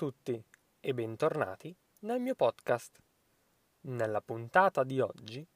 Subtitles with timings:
[0.00, 0.42] tutti
[0.80, 2.98] e bentornati nel mio podcast.
[3.82, 5.46] Nella puntata di oggi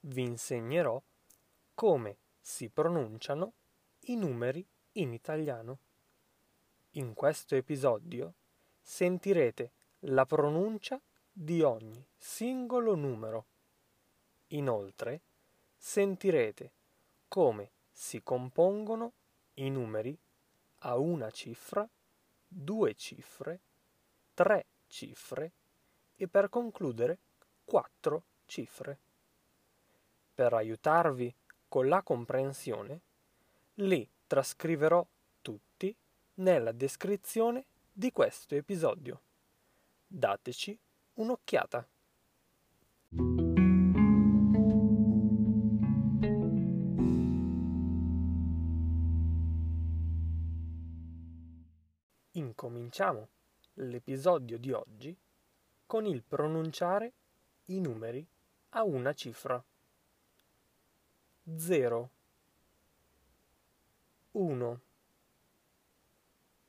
[0.00, 1.02] vi insegnerò
[1.72, 3.54] come si pronunciano
[4.00, 4.62] i numeri
[4.92, 5.78] in italiano.
[6.90, 8.34] In questo episodio
[8.78, 11.00] sentirete la pronuncia
[11.32, 13.46] di ogni singolo numero.
[14.48, 15.22] Inoltre
[15.78, 16.72] sentirete
[17.26, 19.14] come si compongono
[19.54, 20.14] i numeri
[20.80, 21.88] a una cifra,
[22.46, 23.60] due cifre,
[24.34, 25.52] tre cifre
[26.16, 27.18] e per concludere
[27.64, 28.98] quattro cifre.
[30.34, 31.34] Per aiutarvi
[31.68, 33.00] con la comprensione,
[33.74, 35.06] li trascriverò
[35.40, 35.96] tutti
[36.34, 39.20] nella descrizione di questo episodio.
[40.06, 40.78] Dateci
[41.14, 41.88] un'occhiata.
[52.32, 53.28] Incominciamo
[53.74, 55.16] l'episodio di oggi
[55.86, 57.12] con il pronunciare
[57.66, 58.26] i numeri
[58.70, 59.62] a una cifra.
[61.56, 62.10] 0
[64.32, 64.80] 1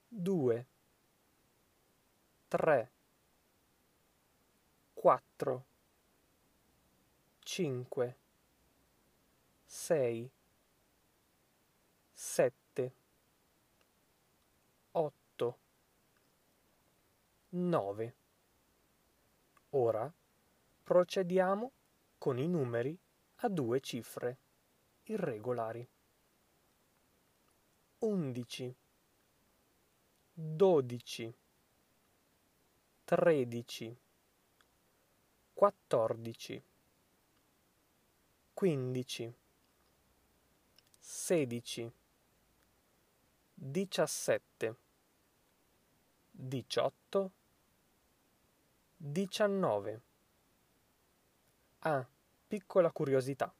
[0.10, 0.66] 2
[2.48, 2.92] 3
[4.94, 5.66] 4
[7.40, 8.18] 5
[9.66, 10.32] 6
[12.14, 12.94] 7
[14.92, 15.25] 8
[17.58, 18.16] 9
[19.70, 20.14] Ora
[20.84, 21.72] procediamo
[22.18, 23.00] con i numeri
[23.38, 24.38] a due cifre
[25.04, 25.88] irregolari.
[28.00, 28.76] 11
[30.34, 31.34] 12
[33.06, 33.98] 13
[35.54, 36.64] 14
[38.54, 39.34] 15
[41.00, 41.94] 16
[43.54, 44.76] 17
[46.32, 47.32] 18
[49.08, 50.02] 19
[51.82, 52.04] Ah,
[52.48, 53.54] piccola curiosità.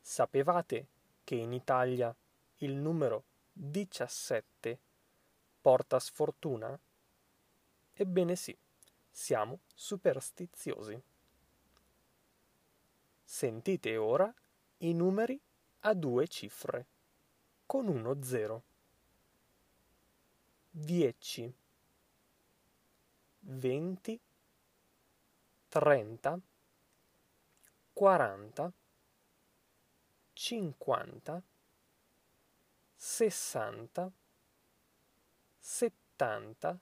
[0.00, 0.86] Sapevate
[1.22, 2.12] che in Italia
[2.56, 4.78] il numero 17
[5.60, 6.76] porta sfortuna?
[7.92, 8.56] Ebbene sì,
[9.12, 11.00] siamo superstiziosi.
[13.22, 14.34] Sentite ora
[14.78, 15.40] i numeri
[15.82, 16.86] a due cifre,
[17.64, 18.62] con uno zero.
[20.68, 21.54] 10
[23.38, 24.20] 20
[25.74, 26.40] 30
[27.94, 28.72] 40
[30.32, 31.42] 50
[32.94, 34.12] 60
[35.58, 36.78] 70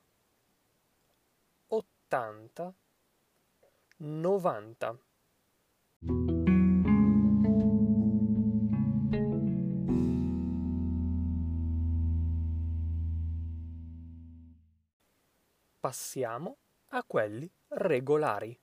[1.69, 2.75] 80
[3.97, 4.99] 90
[15.81, 18.61] Passiamo a quelli regolari.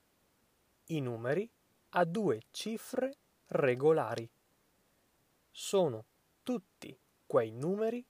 [0.92, 1.48] I numeri
[1.90, 4.28] a due cifre regolari.
[5.48, 6.04] Sono
[6.42, 8.04] tutti quei numeri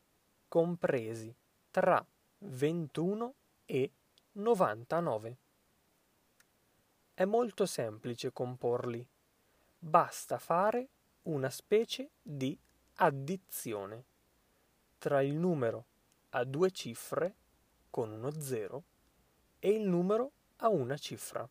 [0.49, 1.35] compresi
[1.71, 2.03] tra
[2.39, 3.35] 21
[3.67, 3.93] e
[4.33, 5.39] 99.
[7.13, 9.07] È molto semplice comporli.
[9.79, 10.89] Basta fare
[11.25, 12.59] una specie di
[12.95, 14.05] addizione
[14.97, 15.85] tra il numero
[16.31, 17.35] a due cifre
[17.91, 18.85] con uno zero
[19.59, 21.47] e il numero a una cifra.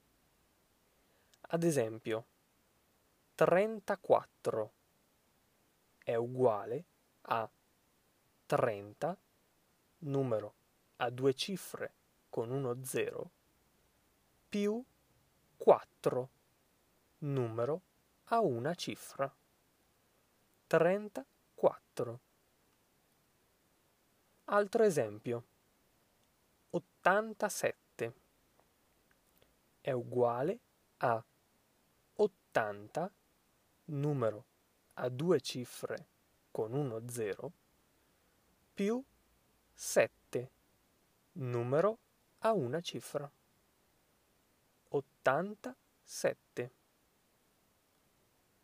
[1.52, 2.26] Ad esempio,
[3.34, 4.74] 34
[6.04, 6.86] è uguale
[7.22, 7.50] a
[8.46, 9.18] 30,
[10.00, 10.54] numero
[10.98, 11.94] a due cifre
[12.30, 13.32] con uno zero,
[14.48, 14.84] più
[15.58, 16.30] 4,
[17.20, 17.82] numero
[18.26, 19.34] a una cifra.
[20.68, 22.20] 34.
[24.46, 25.44] Altro esempio.
[26.70, 28.14] 87
[29.82, 30.60] è uguale
[30.98, 31.24] a
[32.52, 33.12] 80,
[33.86, 34.46] numero
[34.96, 36.08] a due cifre
[36.50, 37.52] con uno zero,
[38.74, 39.04] più
[39.72, 40.52] 7,
[41.34, 42.00] numero
[42.40, 43.32] a una cifra.
[44.90, 46.72] 87.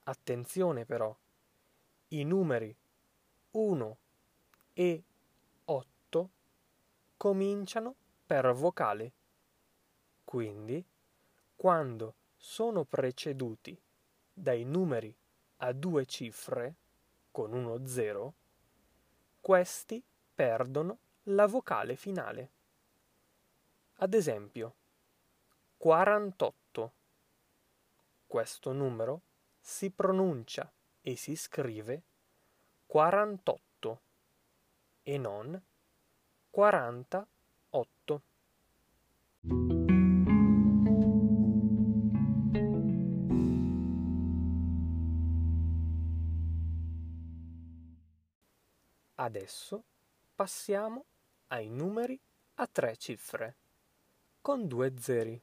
[0.03, 1.15] Attenzione però,
[2.09, 2.75] i numeri
[3.51, 3.97] 1
[4.73, 5.03] e
[5.65, 6.29] 8
[7.17, 7.95] cominciano
[8.25, 9.11] per vocale.
[10.23, 10.83] Quindi,
[11.55, 12.15] quando
[12.45, 13.75] sono preceduti
[14.31, 15.13] dai numeri
[15.57, 16.75] a due cifre,
[17.31, 18.33] con uno zero,
[19.41, 20.01] questi
[20.35, 22.49] perdono la vocale finale.
[23.95, 24.75] Ad esempio,
[25.77, 26.91] 48.
[28.27, 29.21] Questo numero
[29.59, 30.71] si pronuncia
[31.01, 32.03] e si scrive
[32.85, 34.01] 48
[35.01, 35.59] e non
[36.51, 38.21] 48.
[49.25, 49.83] Adesso
[50.35, 51.05] passiamo
[51.47, 52.19] ai numeri
[52.55, 53.55] a tre cifre
[54.39, 55.41] con due zeri,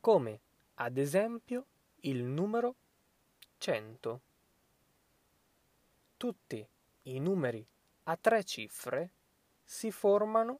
[0.00, 0.40] come
[0.74, 1.66] ad esempio
[2.00, 2.74] il numero
[3.58, 4.20] 100.
[6.16, 6.68] Tutti
[7.02, 7.64] i numeri
[8.02, 9.12] a tre cifre
[9.62, 10.58] si formano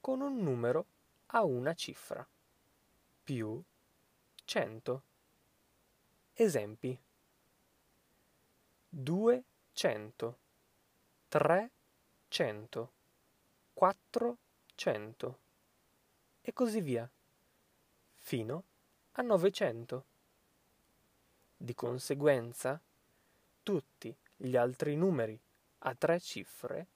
[0.00, 0.86] con un numero
[1.26, 2.24] a una cifra
[3.24, 3.60] più
[4.44, 5.02] 100.
[6.34, 6.96] Esempi
[8.90, 10.38] 200
[11.28, 12.92] 300
[13.78, 15.38] 400
[16.40, 17.08] e così via
[18.16, 18.64] fino
[19.12, 20.04] a 900.
[21.56, 22.82] Di conseguenza,
[23.62, 25.40] tutti gli altri numeri
[25.78, 26.88] a tre cifre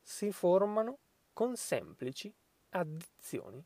[0.00, 0.98] si formano
[1.32, 2.32] con semplici
[2.70, 3.60] addizioni.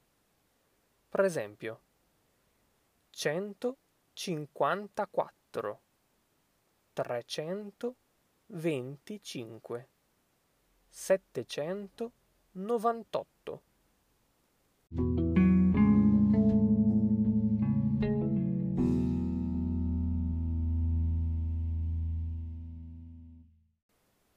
[1.10, 1.80] Per esempio,
[3.10, 5.80] 154,
[6.94, 9.88] 325,
[10.94, 13.62] 798.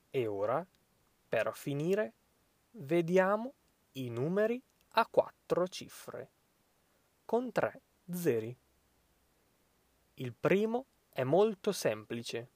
[0.09, 0.65] E ora,
[1.27, 2.13] per finire,
[2.71, 3.53] vediamo
[3.93, 4.61] i numeri
[4.91, 6.29] a quattro cifre,
[7.25, 8.55] con tre zeri.
[10.13, 12.49] Il primo è molto semplice,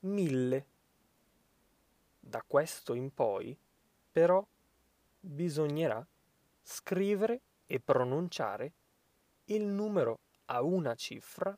[0.00, 0.72] mille.
[2.26, 3.54] Da questo in poi,
[4.10, 4.44] però,
[5.20, 6.04] bisognerà
[6.62, 8.72] scrivere e pronunciare
[9.46, 11.56] il numero a una cifra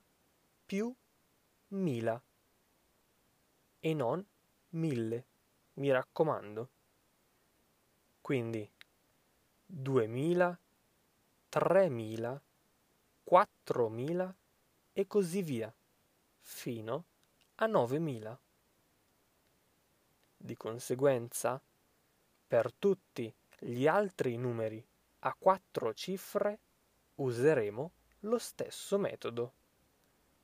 [0.66, 0.92] più
[1.68, 2.20] mila
[3.78, 4.26] e non
[4.70, 5.26] mille,
[5.74, 6.68] mi raccomando.
[8.20, 8.68] Quindi
[9.64, 10.60] 2000,
[11.48, 12.42] 3000,
[13.22, 14.36] 4000
[14.92, 15.72] e così via,
[16.40, 17.04] fino
[17.54, 18.40] a 9000.
[20.36, 21.60] Di conseguenza,
[22.46, 24.86] per tutti gli altri numeri
[25.20, 26.58] a quattro cifre
[27.16, 29.52] useremo lo stesso metodo.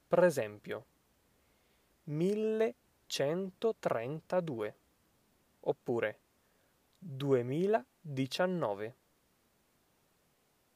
[0.09, 0.87] Per esempio,
[2.05, 4.77] 1132
[5.61, 6.19] oppure
[6.99, 8.97] 2019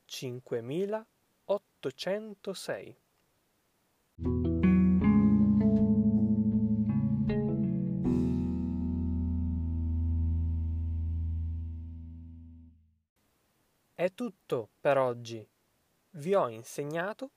[0.05, 2.97] 5806
[14.07, 15.45] È tutto per oggi.
[16.11, 17.33] Vi ho insegnato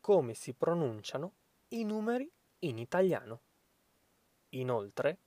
[0.00, 1.34] come si pronunciano
[1.68, 3.42] i numeri in italiano.
[4.52, 5.18] Inoltre,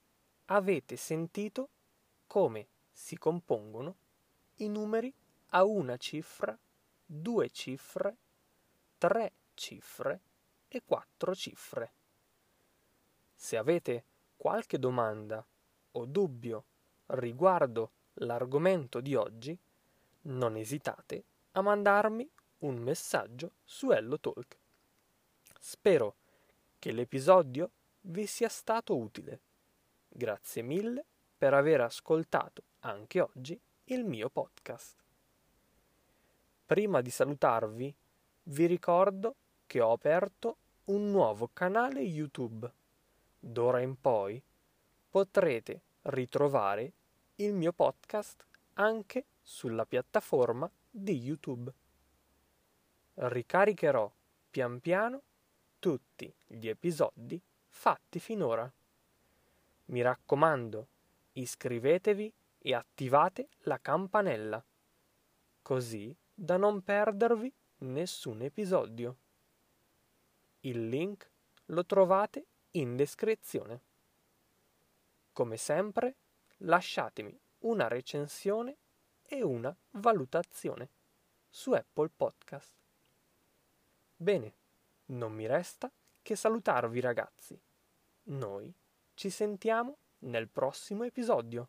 [0.46, 1.68] avete sentito
[2.26, 3.96] come si compongono
[4.56, 5.14] i numeri
[5.50, 6.58] a una cifra,
[7.06, 8.16] due cifre,
[8.98, 10.20] tre cifre
[10.66, 11.92] e quattro cifre.
[13.36, 14.04] Se avete
[14.36, 15.46] qualche domanda
[15.92, 16.64] o dubbio
[17.06, 19.56] riguardo l'argomento di oggi,
[20.28, 22.28] non esitate a mandarmi
[22.58, 24.58] un messaggio su HelloTalk.
[25.58, 26.16] Spero
[26.78, 27.70] che l'episodio
[28.02, 29.40] vi sia stato utile.
[30.08, 31.04] Grazie mille
[31.36, 34.96] per aver ascoltato anche oggi il mio podcast.
[36.66, 37.94] Prima di salutarvi,
[38.44, 39.34] vi ricordo
[39.66, 42.70] che ho aperto un nuovo canale YouTube.
[43.38, 44.42] D'ora in poi
[45.10, 46.92] potrete ritrovare
[47.36, 51.72] il mio podcast anche sulla piattaforma di YouTube.
[53.14, 54.12] Ricaricherò
[54.50, 55.22] pian piano
[55.78, 58.70] tutti gli episodi fatti finora.
[59.86, 60.88] Mi raccomando,
[61.32, 64.62] iscrivetevi e attivate la campanella,
[65.62, 69.16] così da non perdervi nessun episodio.
[70.60, 71.30] Il link
[71.66, 73.80] lo trovate in descrizione.
[75.32, 76.16] Come sempre,
[76.58, 78.76] lasciatemi una recensione
[79.30, 80.90] e una valutazione
[81.48, 82.72] su Apple Podcast.
[84.16, 84.56] Bene,
[85.06, 85.92] non mi resta
[86.22, 87.60] che salutarvi ragazzi.
[88.24, 88.74] Noi
[89.14, 91.68] ci sentiamo nel prossimo episodio.